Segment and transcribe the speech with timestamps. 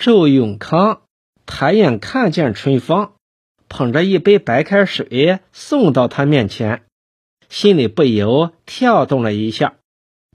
[0.00, 1.02] 周永康
[1.44, 3.12] 抬眼看见春芳
[3.68, 6.86] 捧着一杯白开水送到他面前，
[7.50, 9.74] 心里不由跳动了一下，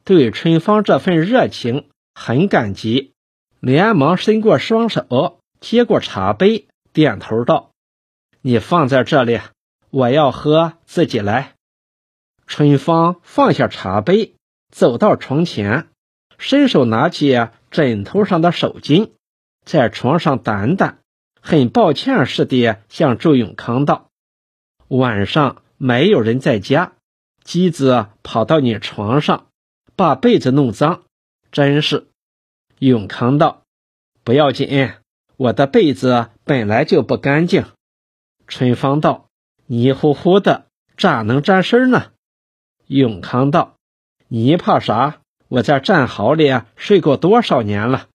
[0.03, 3.13] 对春芳这份热情很感激，
[3.59, 7.71] 连忙伸过双手接过茶杯，点头道
[8.43, 9.39] ：“你放在这里，
[9.89, 11.55] 我要喝自己来。”
[12.45, 14.35] 春芳放下茶杯，
[14.69, 15.87] 走到床前，
[16.37, 19.09] 伸手拿起枕头上的手巾。
[19.65, 20.95] 在床上掸掸，
[21.41, 24.11] 很抱歉似的向周永康道
[24.87, 26.93] ：“晚上没有人在家，
[27.43, 29.47] 鸡子跑到你床上，
[29.95, 31.03] 把被子弄脏，
[31.51, 32.07] 真是。”
[32.79, 33.63] 永康道
[34.23, 34.93] ：“不要紧，
[35.37, 37.65] 我的被子本来就不干净。”
[38.47, 39.29] 春芳道
[39.65, 42.11] ：“泥糊糊的，咋能沾身呢？”
[42.85, 43.77] 永康道
[44.29, 45.21] ：“你怕啥？
[45.47, 48.09] 我在战壕里睡过多少年了。”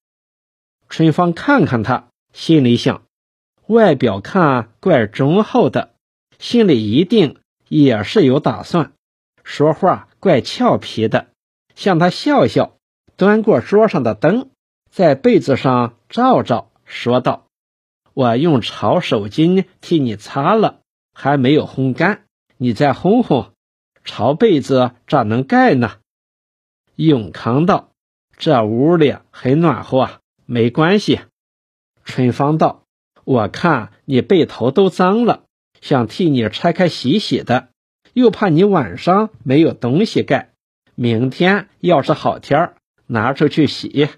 [0.90, 3.04] 春芳看看他，心里想：
[3.68, 5.94] 外表看怪忠厚的，
[6.40, 7.36] 心里一定
[7.68, 8.92] 也是有打算。
[9.44, 11.28] 说话怪俏皮的，
[11.76, 12.76] 向他笑笑，
[13.16, 14.50] 端过桌上的灯，
[14.90, 17.46] 在被子上照照，说道
[18.12, 20.80] ：“我用潮手巾替你擦了，
[21.14, 22.24] 还没有烘干，
[22.56, 23.50] 你再烘烘，
[24.02, 25.98] 潮被子咋能盖呢？”
[26.96, 27.90] 永康道
[28.36, 30.10] ：“这屋里很暖和。”
[30.52, 31.20] 没关系，
[32.02, 32.82] 春芳道
[33.22, 35.44] ：“我看你被头都脏了，
[35.80, 37.68] 想替你拆开洗洗的，
[38.14, 40.50] 又怕你晚上没有东西盖。
[40.96, 44.08] 明天要是好天儿拿出去洗。”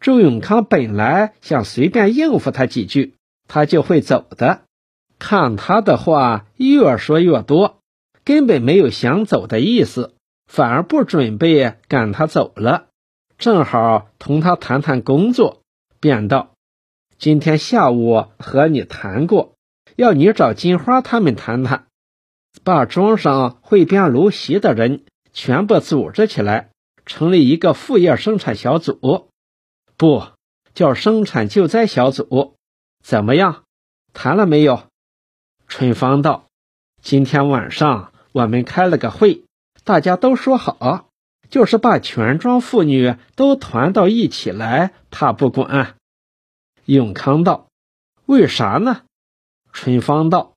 [0.00, 3.14] 周永康本来想随便应付他几句，
[3.48, 4.62] 他就会走的。
[5.18, 7.82] 看他的话越说越多，
[8.24, 10.14] 根本没有想走的意思，
[10.46, 12.87] 反而不准备赶他走了。
[13.38, 15.62] 正好同他谈谈工作，
[16.00, 16.54] 便道
[17.18, 19.54] ：“今天下午和你谈过，
[19.94, 21.86] 要你找金花他们谈谈，
[22.64, 26.70] 把庄上会编芦席的人全部组织起来，
[27.06, 29.30] 成立一个副业生产小组，
[29.96, 30.24] 不
[30.74, 32.56] 叫生产救灾小组，
[33.04, 33.62] 怎么样？
[34.12, 34.82] 谈了没有？”
[35.68, 36.46] 春芳道
[37.00, 39.44] ：“今天晚上我们开了个会，
[39.84, 41.04] 大家都说好。”
[41.50, 45.96] 就是把全庄妇女都团到一起来，他不管。
[46.84, 47.68] 永康道
[48.26, 49.02] ：“为啥呢？”
[49.72, 50.54] 春芳道：“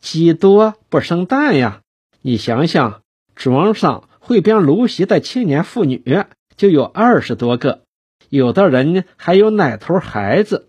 [0.00, 1.80] 鸡多不生蛋呀！
[2.22, 3.02] 你想想，
[3.34, 6.24] 庄上会编芦席的青年妇女
[6.56, 7.82] 就有二十多个，
[8.28, 10.68] 有的人还有奶头孩子。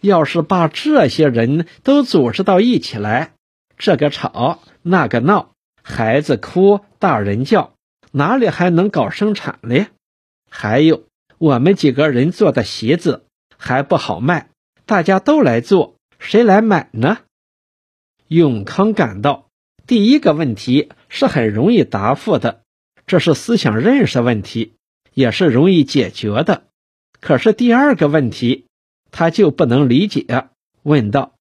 [0.00, 3.32] 要是把这些人都组织到一起来，
[3.78, 5.52] 这个吵那个闹，
[5.82, 7.72] 孩子哭，大人叫。”
[8.12, 9.88] 哪里还能搞生产嘞？
[10.50, 11.08] 还有
[11.38, 14.50] 我们几个人做的席子还不好卖，
[14.84, 17.18] 大家都来做，谁来买呢？
[18.28, 19.48] 永康感到
[19.86, 22.62] 第一个问题是很容易答复的，
[23.06, 24.74] 这是思想认识问题，
[25.14, 26.64] 也是容易解决的。
[27.20, 28.66] 可是第二个问题
[29.10, 30.48] 他就不能理解，
[30.82, 31.34] 问道：“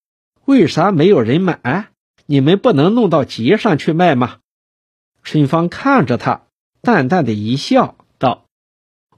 [0.45, 1.89] 为啥没有人买？
[2.25, 4.37] 你们不能弄到集上去卖吗？”
[5.21, 6.47] 春芳看着他。
[6.81, 8.45] 淡淡的一笑，道：“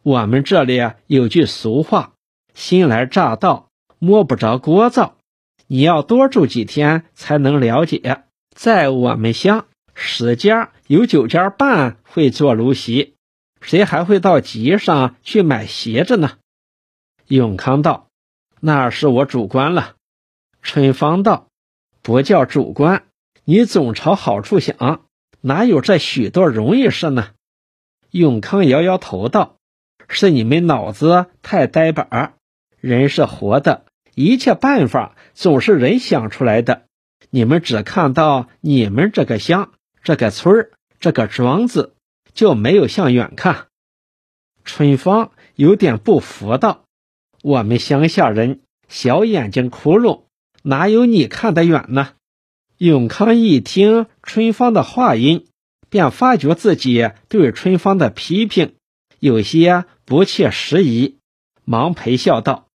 [0.04, 2.12] 我们这里有句俗话，
[2.54, 3.70] 新来乍到
[4.00, 5.16] 摸不着锅灶，
[5.68, 8.26] 你要多住几天才能了解。
[8.54, 13.16] 在我们乡，十家有九家半会做芦席，
[13.62, 16.32] 谁还会到集上去买席子呢？”
[17.28, 18.08] 永康道
[18.60, 19.96] ：“那是我主观了。”
[20.62, 21.48] 春芳道
[22.04, 23.06] ：“不叫主观，
[23.46, 25.06] 你总朝好处想，
[25.40, 27.30] 哪有这许多容易事呢？”
[28.14, 29.58] 永康摇摇头道
[30.08, 32.36] ：“是你们脑子太呆板
[32.80, 36.84] 人是活的，一切办法总是人想出来的。
[37.32, 39.72] 你们只看到你们这个乡、
[40.04, 41.96] 这个村儿、这个庄子，
[42.36, 43.66] 就没有向远看。”
[44.64, 46.86] 春芳有点不服道
[47.42, 50.26] ：“我们乡下人小眼睛窟窿，
[50.62, 52.10] 哪有你看得远呢？”
[52.78, 55.48] 永康一听春芳的话音。
[55.94, 58.74] 便发觉自己对春芳的批评
[59.20, 61.20] 有些不切实宜，
[61.66, 62.68] 忙陪笑道：“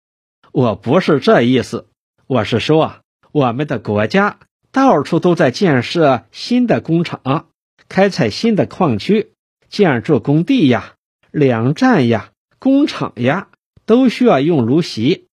[0.53, 1.87] 我不是这意思，
[2.27, 4.37] 我是说啊，我们的国家
[4.71, 7.47] 到处都在建设新的工厂，
[7.89, 9.31] 开采新的矿区，
[9.67, 10.93] 建筑工地呀、
[11.31, 12.29] 粮站呀、
[12.59, 13.47] 工厂呀，
[13.87, 15.25] 都需要用芦席。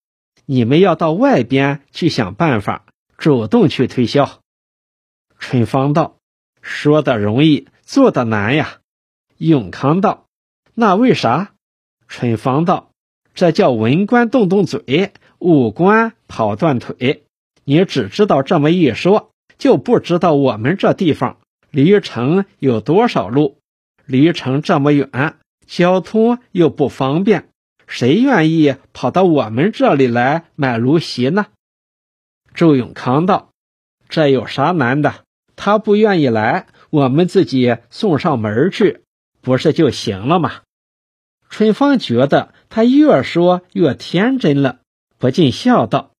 [0.47, 2.87] 你们要到外边去想办法，
[3.19, 4.41] 主动去推销。”
[5.39, 6.17] 春芳道
[6.63, 8.79] ：“说的容易。”做的难呀，
[9.37, 10.27] 永康道
[10.75, 11.53] ：“那为啥？”
[12.09, 12.91] 春芳道
[13.35, 17.25] ：“这叫文官动动嘴，武官跑断腿。
[17.65, 21.39] 你只知道这么一说，就不知道我们这地方。
[21.71, 23.59] 离城有多少路，
[24.07, 27.49] 离城这么远，交通又不方便，
[27.87, 31.47] 谁愿意跑到我们这里来买芦席呢？
[32.55, 33.51] 周永康道
[34.09, 35.25] ：“这有啥难的？
[35.57, 39.01] 他不愿意来，我们自己送上门去，
[39.41, 40.61] 不是就行了吗？”
[41.51, 44.79] 春芳觉得他越说越天真了，
[45.19, 46.13] 不禁笑道：“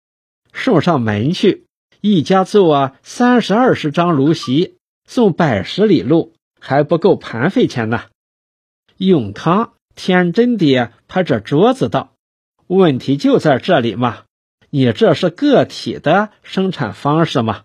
[0.53, 1.67] 送上门去，
[2.01, 4.77] 一家做三十二十张芦席，
[5.07, 8.07] 送百十里路，还不够盘费钱呢。”
[8.99, 12.15] 永康天真地拍着桌子道
[12.67, 14.25] ：“问题就在这里嘛！
[14.71, 17.63] 你这是个体的生产方式吗？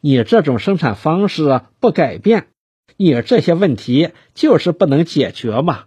[0.00, 2.48] 你这种生产方式不改变，
[2.96, 5.84] 你这些问题就是不能解决嘛！”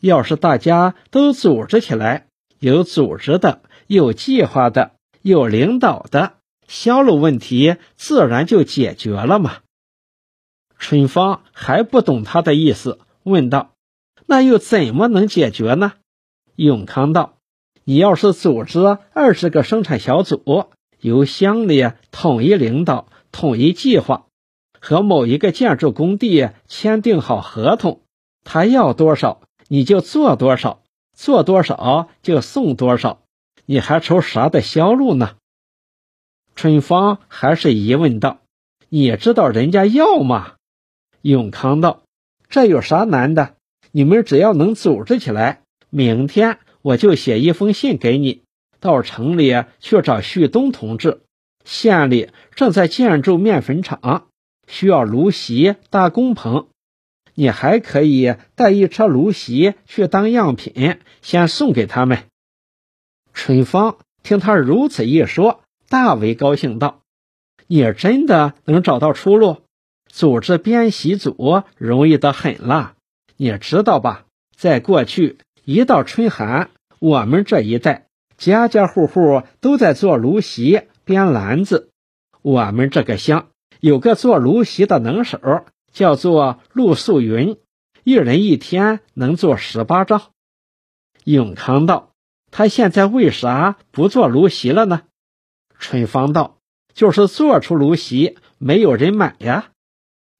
[0.00, 2.26] 要是大家都组织起来，
[2.58, 6.34] 有组织的、有计划的、有领导的，
[6.66, 9.58] 销路问题自然就解决了嘛。
[10.78, 13.72] 春芳还不懂他的意思，问道
[14.24, 15.92] ：“那又怎么能解决呢？”
[16.56, 17.34] 永康道
[17.84, 20.70] ：“你要是组织二十个生产小组，
[21.00, 24.26] 由乡里统一领导、统一计划，
[24.80, 28.00] 和某一个建筑工地签订好合同，
[28.44, 29.40] 他要多少？”
[29.72, 30.82] 你就做多少，
[31.14, 33.22] 做多少就送多少，
[33.66, 35.36] 你还愁啥的销路呢？
[36.56, 38.40] 春芳还是疑问道
[38.90, 40.54] ：“你知道人家要吗？”
[41.22, 42.02] 永康道
[42.50, 43.54] ：“这有啥难的？
[43.92, 48.42] 你们只要能组织起来，明天我就写一封信给你，
[48.80, 51.22] 到城里去找旭东同志。
[51.64, 54.28] 县里正在建筑面粉厂，
[54.66, 56.68] 需要芦席搭工棚。”
[57.34, 62.24] 你还可以带一车芦席去当样品，先送给他们。
[63.32, 67.00] 春芳听他如此一说，大为高兴，道
[67.66, 69.62] ：“你真的能找到出路？
[70.08, 72.94] 组织编席组容易得很了。
[73.36, 74.26] 你知道吧？
[74.54, 76.68] 在过去，一到春寒，
[76.98, 78.06] 我们这一带
[78.36, 81.90] 家家户户都在做芦席、编篮子。
[82.40, 83.48] 我们这个乡
[83.80, 85.38] 有个做芦席的能手。”
[85.92, 87.56] 叫做陆素云，
[88.04, 90.22] 一人一天能做十八张。
[91.24, 92.12] 永康道
[92.52, 95.02] ：“他现在为啥不做芦席了呢？”
[95.80, 96.58] 春芳道
[96.94, 99.72] ：“就是做出芦席，没有人买呀。”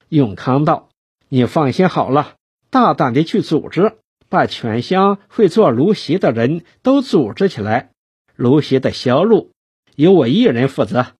[0.08, 0.90] 永康道
[1.28, 2.36] ：“你放心好了，
[2.70, 7.90] 大胆的去组织，把全乡会做芦席的人都组织起来，
[8.36, 9.50] 芦席的销路
[10.00, 11.14] 由我一人负责。”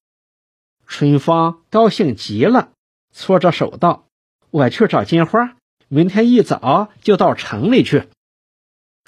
[0.89, 2.73] 春芳高兴极了，
[3.13, 4.07] 搓着手道。
[4.51, 5.57] 我去找金花，
[5.89, 8.09] 明天一早就到城里去。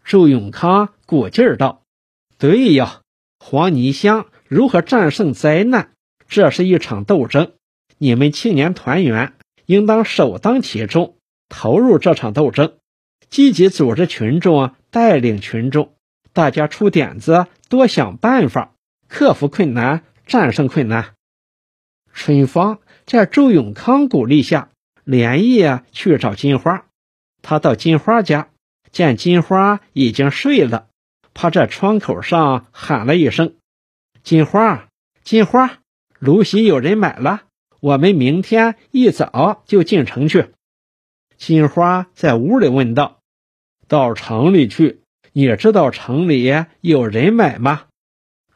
[0.05, 1.83] 周永康鼓劲儿道
[2.39, 3.01] ：“对呀，
[3.39, 5.93] 黄泥乡如何战胜灾难，
[6.29, 7.53] 这是一场斗争。
[7.99, 9.33] 你们青年团员
[9.67, 11.17] 应当首当其冲，
[11.49, 12.77] 投入这场斗争，
[13.31, 15.95] 积极组织群众，带领群众，
[16.33, 18.75] 大家出点子，多想办法，
[19.13, 21.15] 克服困难，战胜困难。”
[22.15, 24.71] 春芳在周永康鼓励下。
[25.05, 26.87] 连夜去找金花，
[27.43, 28.51] 他到金花家，
[28.93, 30.87] 见金花已经睡了，
[31.35, 33.57] 趴在窗口上喊了一声
[34.23, 34.87] ：“金花，
[35.25, 35.81] 金花，
[36.21, 37.43] 芦席有人买了，
[37.81, 40.53] 我们明天一早就进城去。”
[41.37, 43.19] 金花在屋里问道
[43.89, 45.01] ：“到城里去？
[45.33, 46.49] 你知道城里
[46.81, 47.87] 有人买吗？”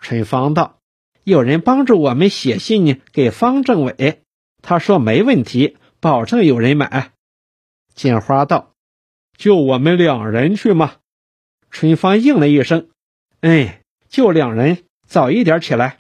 [0.01, 0.79] 春芳道
[1.25, 4.23] ：“有人帮助我们写信给方政委，
[4.63, 7.13] 他说没问题。”保证有人买。
[7.95, 8.75] 金花道
[9.37, 10.97] ：“就我们两人去吗？”
[11.71, 12.91] 春芳应了一声
[13.41, 15.99] ：“哎，就两人，早一点起来。”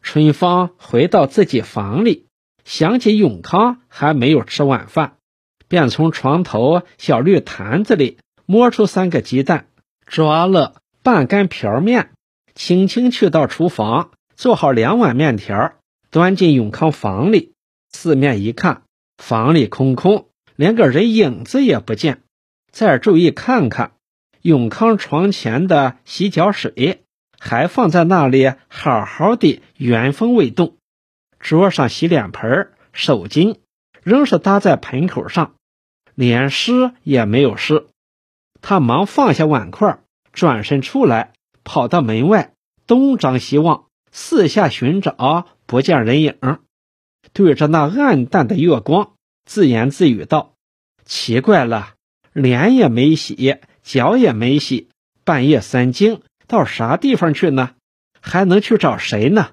[0.00, 2.26] 春芳回到自己房里，
[2.64, 5.16] 想起永康还没有吃晚饭，
[5.66, 9.66] 便从床头小绿坛子里摸出三个鸡蛋，
[10.06, 12.12] 抓了半干瓢面，
[12.58, 15.74] 轻轻去到厨房，做好两碗面条，
[16.10, 17.54] 端进永康房里。
[17.88, 18.82] 四面一看，
[19.16, 22.24] 房里空空，连个人影子也不见。
[22.72, 23.92] 再注意看看，
[24.42, 27.04] 永康床前的洗脚水
[27.38, 30.76] 还放在那里，好好的原封未动。
[31.38, 33.58] 桌上洗脸盆、手巾
[34.02, 35.54] 仍是搭在盆口上，
[36.16, 37.86] 连湿也没有湿。
[38.60, 40.00] 他忙放下碗筷，
[40.32, 41.32] 转身出来，
[41.68, 42.54] 跑到门外，
[42.86, 46.34] 东张西望，四下寻找，不见人影。
[47.34, 49.12] 对着那暗淡的月光，
[49.44, 50.54] 自言自语道
[51.04, 51.92] ：“奇怪了，
[52.32, 54.88] 脸也没洗，脚也没洗，
[55.24, 57.74] 半夜三更到啥地方去呢？
[58.22, 59.50] 还能去找谁呢？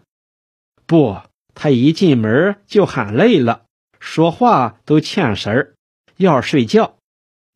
[0.86, 1.18] 不，
[1.54, 3.64] 他一进门就喊累了，
[4.00, 5.76] 说话都欠神儿，
[6.16, 6.96] 要睡觉。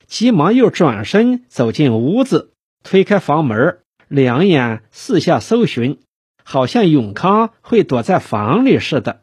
[0.06, 2.52] 急忙又转身走进屋子，
[2.84, 6.00] 推开房门，两眼四下搜寻，
[6.44, 9.22] 好像永康会躲在房里似的。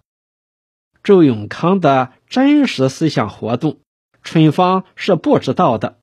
[1.02, 3.80] 周永康的真实思想活动，
[4.22, 5.98] 春芳是不知道的，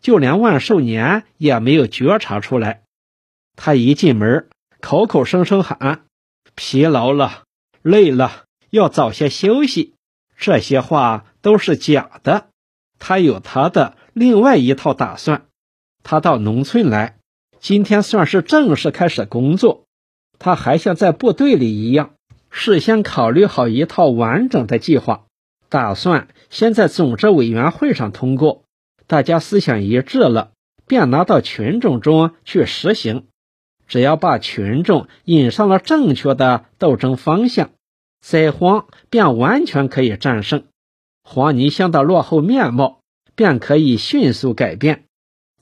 [0.00, 2.82] 就连万寿年也没有觉察出来。
[3.56, 4.48] 他一进门，
[4.80, 6.04] 口口声声喊
[6.56, 7.44] ：“疲劳了，
[7.82, 9.94] 累了，要早些休息。”
[10.36, 12.48] 这些话都是假的。
[12.98, 15.46] 他有他的另外一套打算。
[16.02, 17.18] 他到农村来，
[17.64, 19.86] 今天算是正式开始工作。
[20.38, 22.10] 他还像在部队里一样。
[22.50, 25.24] 事先考虑好一套完整的计划，
[25.70, 28.64] 打算先在总支委员会上通过，
[29.06, 30.50] 大家思想一致了，
[30.86, 33.28] 便拿到群众中去实行。
[33.88, 37.70] 只要把群众引上了正确的斗争方向，
[38.20, 40.64] 灾荒便完全可以战胜，
[41.22, 43.00] 黄泥乡的落后面貌
[43.34, 45.04] 便可以迅速改变。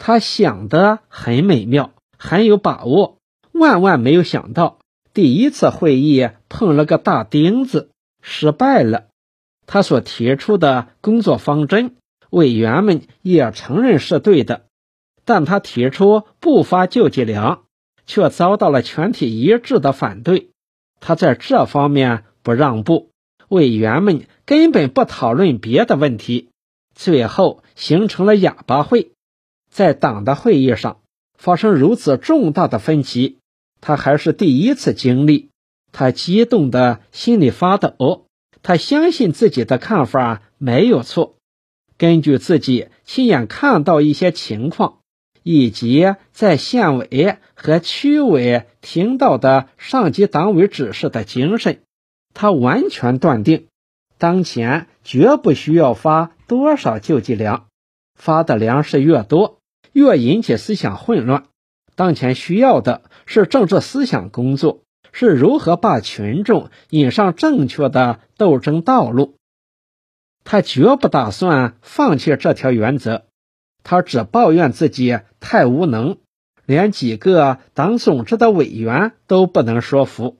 [0.05, 3.19] 他想的很美妙，很有把握，
[3.53, 4.81] 万万没有想到。
[5.15, 7.91] 第一次会议碰了个大钉子，
[8.21, 9.05] 失败了。
[9.65, 11.95] 他所提出的工作方针，
[12.31, 14.65] 委员们也承认是对的，
[15.25, 17.63] 但他提出不发救济粮，
[18.05, 20.49] 却遭到了全体一致的反对。
[20.99, 23.11] 他在这方面不让步，
[23.47, 26.49] 委员们根本不讨论别的问题，
[26.93, 29.13] 最后形成了哑巴会。
[29.73, 31.01] 在党的会议上
[31.37, 33.39] 发生如此重大的分歧。
[33.81, 35.49] 他还是第一次经历，
[35.91, 38.27] 他激动的心里发抖。
[38.63, 41.35] 他相信自己的看法没有错，
[41.99, 44.99] 根据自己亲眼看到一些情况，
[45.43, 51.81] 以及在县委和区委听到的上级党委指示的精神，
[52.35, 53.67] 他完全断定，
[54.17, 57.67] 当前绝不需要发多少救济粮，
[58.15, 59.59] 发的粮食越多，
[59.93, 61.45] 越引起思想混乱。
[61.95, 64.81] 当前需要的是政治思想工作，
[65.13, 69.37] 是如何把群众引上正确的斗争道路。
[70.45, 73.27] 他绝不打算放弃这条原则，
[73.85, 76.17] 他只抱怨自己太无能，
[76.67, 80.39] 连几个党总支的委员都不能说服，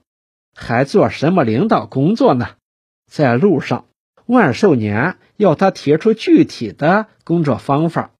[0.55, 2.47] 还做什么领导工作呢？
[3.09, 3.85] 在路上，
[4.25, 8.11] 万寿年要他提出具体的工作方法，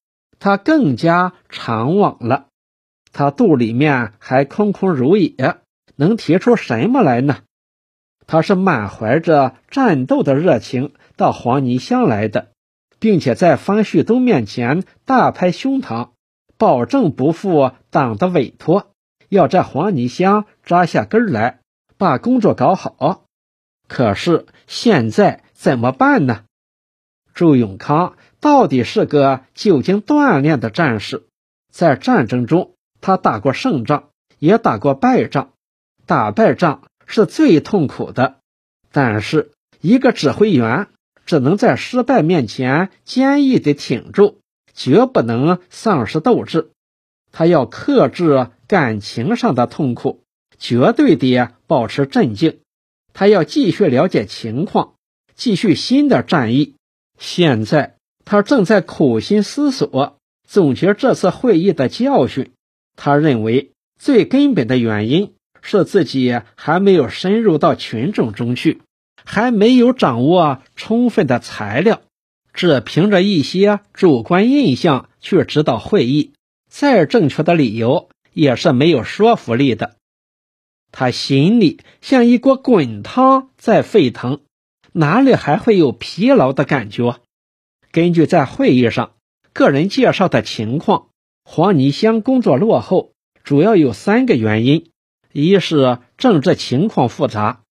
[0.43, 2.47] 他更加长往了。
[3.13, 5.55] 他肚里面还空空如也，
[5.95, 7.37] 能提出什么来呢？
[8.27, 12.49] 他是满怀着战斗的热情到黄泥乡来的，
[12.99, 16.09] 并且在方旭东面前大拍胸膛，
[16.57, 18.91] 保证不负党的委托，
[19.29, 21.61] 要在黄泥乡扎下根来，
[21.97, 23.23] 把工作搞好。
[23.87, 26.43] 可是现在怎么办呢？
[27.33, 31.23] 朱永康到底是个久经锻炼的战士，
[31.71, 32.75] 在战争中。
[33.01, 34.09] 他打过胜仗，
[34.39, 35.51] 也打过败仗。
[36.05, 38.35] 打败仗是最痛苦的，
[38.91, 40.87] 但是一个指挥员
[41.25, 44.39] 只能在失败面前坚毅地挺住，
[44.73, 46.71] 绝不能丧失斗志。
[47.31, 50.23] 他要克制感情上的痛苦，
[50.57, 52.59] 绝对地保持镇静。
[53.11, 54.93] 他要继续了解情况，
[55.35, 56.75] 继续新的战役。
[57.17, 60.17] 现在他正在苦心思索，
[60.47, 62.51] 总结这次会议的教训。
[62.95, 68.81] 他认为最根本的原因是自己还没有深入到群众中去，
[69.23, 72.01] 还没有掌握充分的材料，
[72.53, 76.33] 只凭着一些主观印象去指导会议，
[76.69, 79.95] 再正确的理由也是没有说服力的。
[80.91, 84.41] 他心里像一锅滚汤在沸腾，
[84.95, 87.19] 哪里还会有疲劳的感觉？
[87.91, 89.13] 根据在会议上
[89.51, 91.07] 个人介绍的情况。
[91.45, 93.11] 黄泥乡工作落后，
[93.43, 94.91] 主要有三个原因：
[95.33, 97.63] 一是政治情况复杂，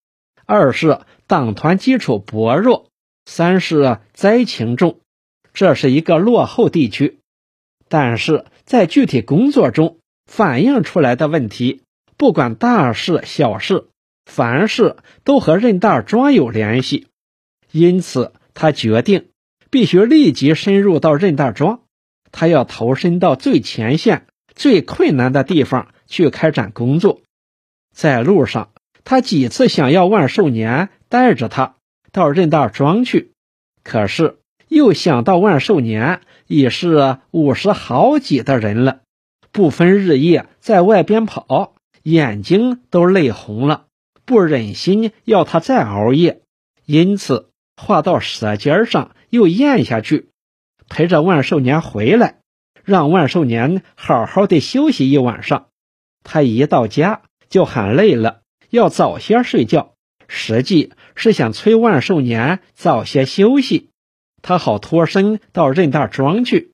[0.44, 2.90] 二是党团基础薄弱，
[3.24, 4.98] 三是灾情重。
[5.54, 7.20] 这是一个落后地区，
[7.88, 11.82] 但是在具体工作中反映出来的问题，
[12.16, 13.86] 不管大事小事，
[14.26, 17.06] 凡事都和任大庄有联系。
[17.72, 19.30] 因此，他决定
[19.70, 21.80] 必须立即深入到任大庄。
[22.30, 27.20] 他要投身到最前线、最困难的地方去开展工作。
[27.94, 28.70] 在路上，
[29.04, 31.76] 他几次想要万寿年带着他
[32.10, 33.32] 到任大庄去，
[33.82, 34.38] 可是
[34.68, 39.00] 又想到万寿年已是五十好几的人了，
[39.50, 43.86] 不分日夜在外边跑，眼睛都累红了，
[44.24, 46.40] 不忍心要他再熬夜，
[46.86, 47.50] 因此
[47.82, 50.28] 话到舌尖上又咽下去，
[50.88, 52.36] 陪着万寿年回来，
[52.84, 55.66] 让万寿年好好的休息一晚上。
[56.22, 59.94] 他一到家就喊累了，要早些睡觉，
[60.28, 63.88] 实际是想催万寿年早些休息，
[64.40, 66.70] 他好脱身到任大庄去。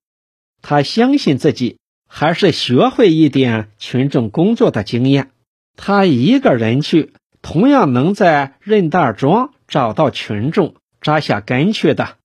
[0.60, 5.30] 他相信自己还是学会一点群众工作的经验，
[5.76, 12.16] 他一个人去，同样能在任大庄找到群众，扎下根去的。